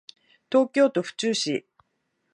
[0.51, 1.67] 東京都府中市